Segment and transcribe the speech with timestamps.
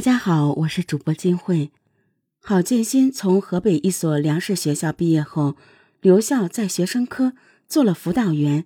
[0.00, 1.72] 大家好，我是主播金慧。
[2.40, 5.56] 郝建新从河北一所粮食学校毕业后，
[6.00, 7.34] 留校在学生科
[7.68, 8.64] 做了辅导员。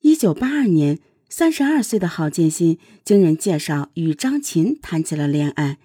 [0.00, 0.98] 一九八二年，
[1.28, 5.76] 三十二岁的郝建新经人介绍与张琴谈起了恋爱。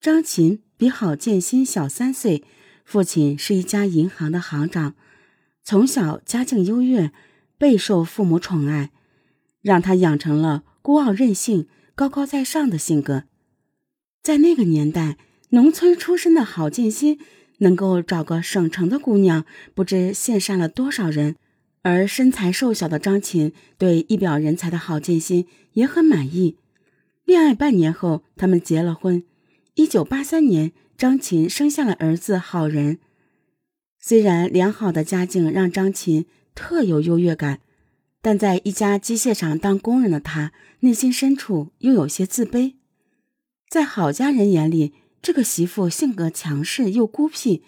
[0.00, 2.44] 张琴比郝建新小三岁，
[2.84, 4.94] 父亲是一家银行的行长，
[5.64, 7.10] 从小家境优越，
[7.58, 8.92] 备受父母宠爱，
[9.60, 13.24] 让他养成了孤傲任性、高高在上的性格。
[14.26, 15.16] 在那个年代，
[15.50, 17.16] 农村出身的郝建新
[17.58, 21.36] 能够找个省城的姑娘，不知羡煞了多少人。
[21.82, 26.56] 而身材瘦小的张琴对一表人才的郝建新也很满意。
[27.24, 29.22] 恋爱半年后，他们结了婚。
[29.76, 32.98] 一九八三年，张琴生下了儿子郝仁。
[34.00, 37.60] 虽然良好的家境让张琴特有优越感，
[38.20, 42.74] 但在一家机械厂当工人的他，内心深处又有些自卑。
[43.68, 47.62] 在郝家人眼里，这个媳妇性格强势又孤僻，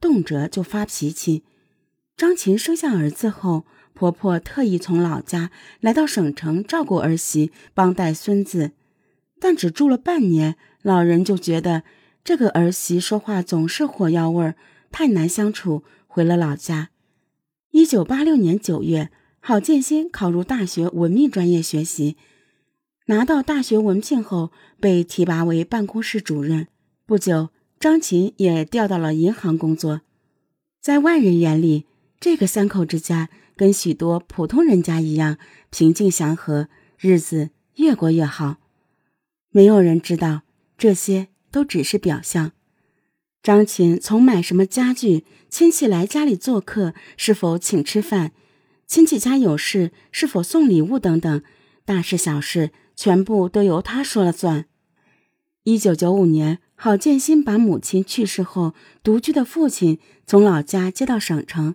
[0.00, 1.44] 动辄就发脾气。
[2.16, 8.72] 张琴生下儿子后，婆婆特意从老家来到省城照顾儿媳，帮带孙子，
[9.40, 11.84] 但只住了半年，老人就觉得
[12.24, 14.56] 这个儿媳说话总是火药味儿，
[14.90, 16.90] 太难相处，回了老家。
[17.70, 22.16] 一九八六年九月，郝建新考入大学文秘专业学习。
[23.06, 26.68] 拿到大学文凭后，被提拔为办公室主任。
[27.04, 30.00] 不久，张琴也调到了银行工作。
[30.80, 31.84] 在外人眼里，
[32.18, 35.36] 这个三口之家跟许多普通人家一样
[35.70, 38.56] 平静祥和，日子越过越好。
[39.50, 40.40] 没有人知道，
[40.78, 42.52] 这些都只是表象。
[43.42, 48.32] 张琴从买什么家具、亲戚来家里做客是否请吃饭、
[48.86, 51.42] 亲戚家有事是否送礼物等等，
[51.84, 52.70] 大事小事。
[52.96, 54.66] 全部都由他说了算。
[55.64, 61.74] 一九九五年，郝建新把母亲去世后独居的父亲从老家接到省城，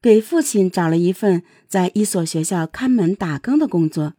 [0.00, 4.14] 给父亲找了一份在一所学校看门打更的工作。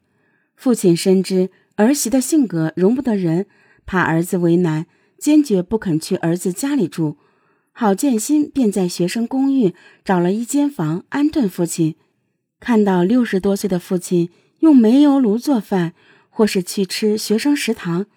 [0.56, 3.47] 父亲深知儿媳的性格容不得人，
[3.86, 4.86] 怕儿子为难，
[5.18, 7.18] 坚决不肯去儿子家里住。
[7.74, 9.74] 郝建新便在学生公寓
[10.06, 11.96] 找了一间房安顿父亲。
[12.62, 15.94] 看到六十多岁的父亲用煤油炉做饭。
[16.35, 18.07] 或是去吃学生食堂，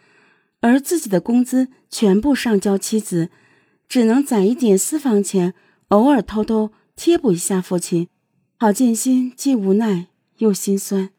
[0.60, 3.28] 而自己的工资全部上交妻子，
[3.86, 5.52] 只能攒一点私房钱，
[5.88, 8.08] 偶尔偷偷贴补一下父亲。
[8.58, 10.06] 郝建新既无奈
[10.38, 11.10] 又心酸。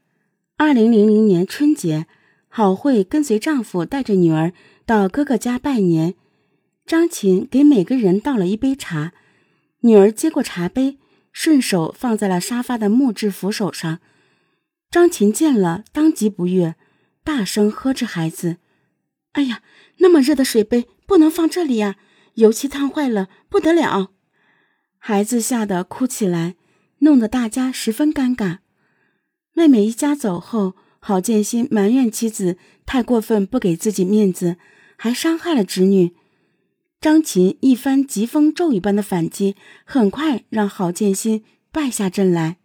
[0.57, 2.07] 二零零零年春节，
[2.47, 4.51] 郝慧跟随丈夫带着女儿
[4.87, 6.15] 到哥哥家拜年，
[6.83, 9.13] 张琴给每个人倒了一杯茶，
[9.81, 10.97] 女儿接过茶杯，
[11.31, 13.99] 顺手放在了沙发的木质扶手上。
[14.89, 16.73] 张琴见了，当即不悦。
[17.27, 18.55] 大声呵斥孩子
[19.33, 19.61] ：“哎呀，
[19.97, 21.97] 那么热的水杯不能放这里呀，
[22.35, 24.13] 油漆烫坏了不得了！”
[24.97, 26.55] 孩子吓得哭起来，
[26.99, 28.59] 弄得大家十分尴尬。
[29.51, 34.55] 妹妹一家走后，郝建新埋怨妻子太过分，不给自己面子，
[34.95, 36.15] 还伤害了侄女。
[37.01, 42.55] 张琴一番疾风骤雨般的反击，很快让郝建新败下阵来。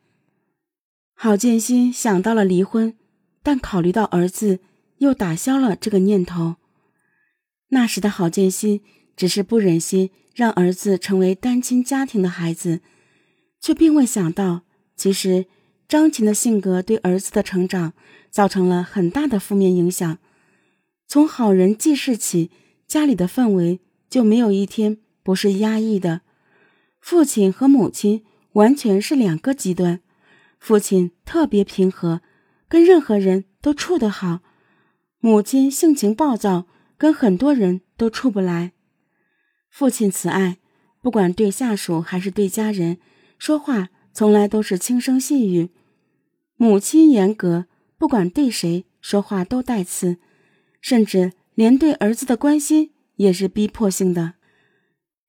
[1.14, 2.96] 郝建新想到了离婚。
[3.42, 4.60] 但考虑到儿子，
[4.98, 6.56] 又打消了这个念头。
[7.68, 8.80] 那时的郝建新
[9.16, 12.80] 只是不忍心让儿子成为单亲家庭的孩子，
[13.60, 14.62] 却并未想到，
[14.96, 15.46] 其实
[15.88, 17.94] 张琴的性格对儿子的成长
[18.30, 20.18] 造成了很大的负面影响。
[21.08, 22.50] 从好人记事起，
[22.86, 26.22] 家里的氛围就没有一天不是压抑的。
[27.00, 30.00] 父亲和母亲完全是两个极端，
[30.58, 32.20] 父亲特别平和。
[32.72, 34.40] 跟任何人都处得好，
[35.20, 36.66] 母亲性情暴躁，
[36.96, 38.72] 跟很多人都处不来。
[39.68, 40.56] 父亲慈爱，
[41.02, 42.96] 不管对下属还是对家人，
[43.36, 45.68] 说话从来都是轻声细语。
[46.56, 47.66] 母亲严格，
[47.98, 50.16] 不管对谁说话都带刺，
[50.80, 54.36] 甚至连对儿子的关心也是逼迫性的。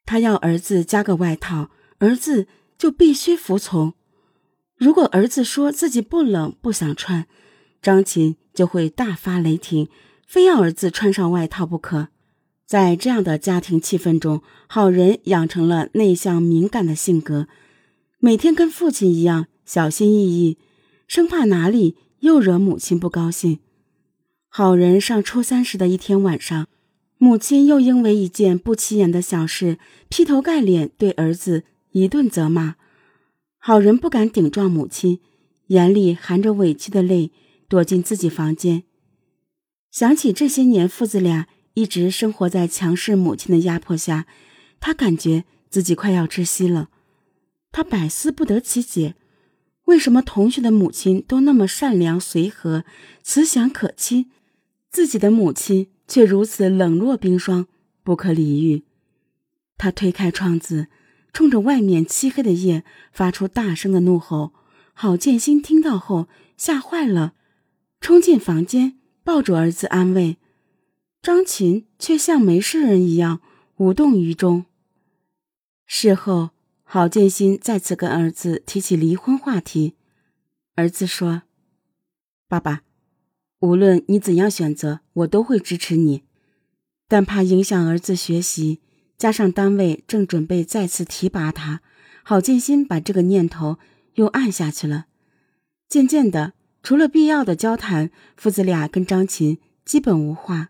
[0.05, 2.47] 他要儿子加个外套，儿子
[2.77, 3.95] 就必须服从。
[4.83, 7.25] 如果儿子说自己不冷不想穿，
[7.81, 9.87] 张琴就会大发雷霆，
[10.27, 12.09] 非要儿子穿上外套不可。
[12.65, 17.47] 在这样的家庭气氛中，好人养成了内向敏感的性格，
[18.19, 20.57] 每天跟父亲一样小心翼翼，
[21.07, 23.59] 生怕哪里又惹母亲不高兴。
[24.49, 26.67] 好人上初三时的一天晚上，
[27.17, 29.77] 母亲又因为一件不起眼的小事，
[30.09, 32.75] 劈头盖脸对儿子一顿责骂。
[33.65, 35.21] 好人不敢顶撞母亲，
[35.67, 37.31] 眼里含着委屈的泪，
[37.69, 38.83] 躲进自己房间。
[39.89, 44.27] 想起这些年父子俩一直生活在强势母亲的压迫下，
[44.81, 46.89] 他感觉自己快要窒息了。
[47.71, 49.15] 他百思不得其解，
[49.85, 52.83] 为什么同学的母亲都那么善良随和、
[53.21, 54.29] 慈祥可亲，
[54.91, 57.67] 自己的母亲却如此冷若冰霜、
[58.03, 58.83] 不可理喻？
[59.77, 60.87] 他推开窗子，
[61.33, 64.53] 冲着外面漆黑的夜发出大声的怒吼。
[64.93, 67.33] 郝建新听到后吓坏了，
[67.99, 70.37] 冲进房间抱住儿子安慰。
[71.21, 73.41] 张琴却像没事人一样
[73.77, 74.65] 无动于衷。
[75.85, 76.51] 事后。
[76.85, 79.95] 郝建新再次跟儿子提起离婚话题，
[80.75, 81.41] 儿子说
[82.47, 82.83] ：“爸爸，
[83.61, 86.21] 无论你怎样选择，我都会支持你。
[87.07, 88.79] 但怕影响儿子学习，
[89.17, 91.81] 加上单位正准备再次提拔他，
[92.23, 93.77] 郝建新把这个念头
[94.15, 95.05] 又按下去了。
[95.87, 100.69] 渐渐的，除了必要的交谈，父子俩跟张琴基本无话。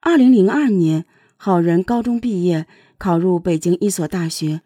[0.00, 1.04] 二零零二年，
[1.36, 2.66] 郝仁高中毕业，
[2.96, 4.62] 考入北京一所大学。”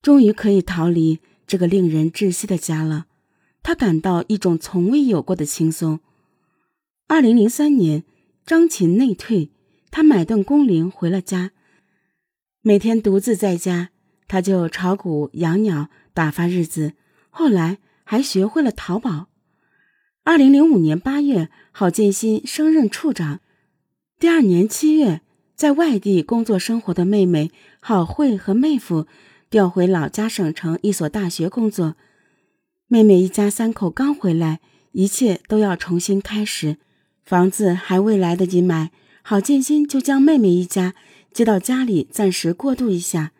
[0.00, 3.06] 终于可以逃离这个令人窒息的家了，
[3.64, 5.98] 他感到一种从未有过的轻松。
[7.08, 8.04] 二零零三年，
[8.46, 9.50] 张琴内退，
[9.90, 11.50] 他买顿工龄回了家，
[12.62, 13.90] 每天独自在家，
[14.26, 16.94] 他就炒股、养鸟，打发日子。
[17.30, 19.28] 后来还学会了淘宝。
[20.24, 23.40] 二零零五年八月，郝建新升任处长。
[24.18, 25.20] 第二年七月，
[25.54, 27.50] 在外地工作生活的妹妹
[27.80, 29.06] 郝慧和妹夫。
[29.50, 31.96] 调回老家省城一所大学工作，
[32.86, 34.60] 妹妹一家三口刚回来，
[34.92, 36.76] 一切都要重新开始，
[37.24, 38.90] 房子还未来得及买，
[39.22, 40.94] 郝建新就将妹妹一家
[41.32, 43.32] 接到家里暂时过渡一下。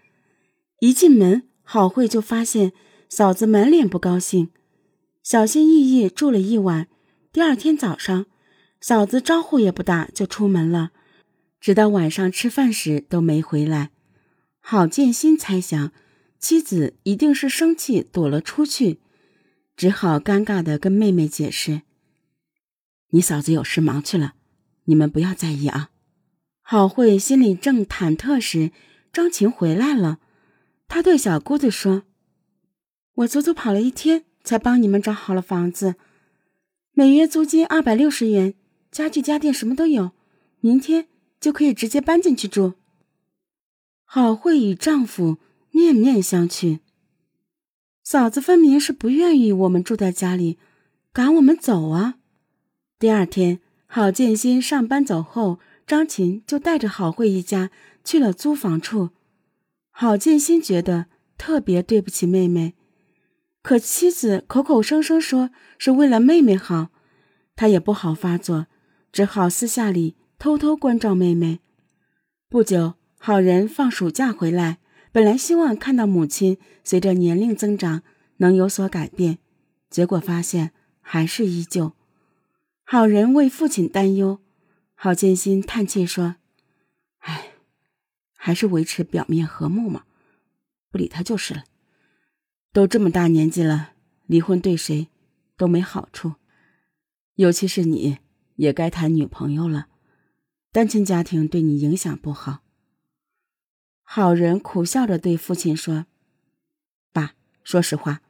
[0.81, 2.73] 一进门，郝慧就发现
[3.08, 4.50] 嫂子满脸不高兴，
[5.23, 6.88] 小心翼翼住了一晚。
[7.32, 8.26] 第二天早上，
[8.81, 10.93] 嫂子招呼也不打就出门了，
[11.61, 13.90] 直到晚上吃饭时都没回来。
[14.61, 15.93] 郝建新猜想，
[16.38, 19.00] 妻子一定是生气躲了出去，
[19.76, 21.82] 只好尴尬的跟妹妹解释
[23.11, 24.35] ：“你嫂子有事忙去了，
[24.85, 25.90] 你们不要在意啊。”
[26.70, 28.73] 郝慧心里正忐忑时，
[29.11, 30.19] 张琴回来了。
[30.87, 32.03] 她对小姑子说
[33.25, 35.94] ：“我足足跑了一天，才帮你们找好了房子，
[36.93, 38.53] 每月租金二百六十元，
[38.91, 40.11] 家具家电什么都有，
[40.61, 41.09] 明天
[41.41, 42.75] 就可以直接搬进去住。”
[44.05, 45.38] 郝慧与丈夫
[45.71, 46.81] 面面相觑，
[48.05, 50.59] 嫂子分明是不愿意我们住在家里，
[51.14, 52.17] 赶我们走啊！
[52.99, 57.73] 第二天，郝建新上班走后，张琴就带着郝慧一家
[58.05, 59.11] 去了租房处。
[59.90, 61.06] 郝建新觉得
[61.37, 62.75] 特别对不起妹妹，
[63.62, 66.90] 可妻子口口声声说是为了妹妹好，
[67.56, 68.67] 他也不好发作，
[69.11, 71.58] 只好私下里偷偷关照妹妹。
[72.49, 72.94] 不久。
[73.20, 74.79] 好人放暑假回来，
[75.11, 78.02] 本来希望看到母亲随着年龄增长
[78.37, 79.38] 能有所改变，
[79.90, 80.70] 结果发现
[81.00, 81.94] 还是依旧。
[82.85, 84.38] 好人为父亲担忧，
[85.00, 86.35] 郝建新叹气说
[87.23, 87.53] ：“哎，
[88.35, 90.03] 还是维持表面和睦嘛，
[90.91, 91.62] 不理他就是了。
[92.73, 93.93] 都这么大年纪了，
[94.27, 95.06] 离婚对谁
[95.56, 96.35] 都没好处，
[97.37, 98.19] 尤其是你，
[98.56, 99.87] 也该谈女朋友了。
[100.73, 102.65] 单亲家庭对你影响不好。”
[104.02, 106.07] 好人苦笑着对父亲说
[107.14, 108.23] ：“爸，说实话，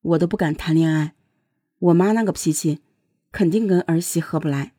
[0.00, 1.14] 我都不敢谈恋爱。
[1.78, 2.80] 我妈那个脾气，
[3.30, 4.72] 肯定跟儿媳合不来。”